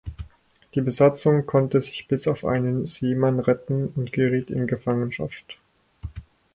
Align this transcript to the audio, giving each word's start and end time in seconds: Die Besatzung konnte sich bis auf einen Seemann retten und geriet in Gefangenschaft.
Die 0.73 0.81
Besatzung 0.81 1.45
konnte 1.45 1.79
sich 1.79 2.07
bis 2.07 2.27
auf 2.27 2.43
einen 2.43 2.87
Seemann 2.87 3.39
retten 3.39 3.87
und 3.95 4.11
geriet 4.11 4.49
in 4.49 4.65
Gefangenschaft. 4.65 5.59